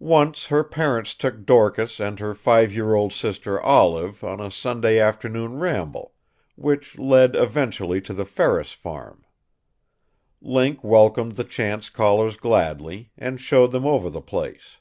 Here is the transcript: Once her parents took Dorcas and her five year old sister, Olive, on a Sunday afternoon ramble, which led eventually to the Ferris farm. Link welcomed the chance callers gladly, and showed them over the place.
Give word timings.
Once 0.00 0.46
her 0.48 0.64
parents 0.64 1.14
took 1.14 1.46
Dorcas 1.46 2.00
and 2.00 2.18
her 2.18 2.34
five 2.34 2.74
year 2.74 2.92
old 2.96 3.12
sister, 3.12 3.60
Olive, 3.62 4.24
on 4.24 4.40
a 4.40 4.50
Sunday 4.50 4.98
afternoon 4.98 5.60
ramble, 5.60 6.12
which 6.56 6.98
led 6.98 7.36
eventually 7.36 8.00
to 8.00 8.12
the 8.12 8.24
Ferris 8.24 8.72
farm. 8.72 9.24
Link 10.42 10.82
welcomed 10.82 11.36
the 11.36 11.44
chance 11.44 11.88
callers 11.88 12.36
gladly, 12.36 13.12
and 13.16 13.40
showed 13.40 13.70
them 13.70 13.86
over 13.86 14.10
the 14.10 14.20
place. 14.20 14.78